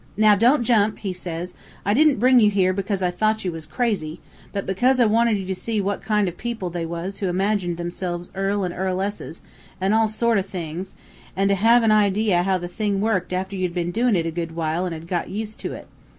[0.17, 1.53] Now, don't jump,' he says;
[1.85, 4.19] 'I didn't bring you here, because I thought you was crazy,
[4.51, 7.77] but because I wanted you to see what kind of people they was who imagined
[7.77, 9.43] themselves earls and earl esses,
[9.79, 10.87] an' all that sort o' thing,
[11.35, 14.31] an' to have an idea how the thing worked after you'd been doing it a
[14.31, 15.87] good while an' had got used to it.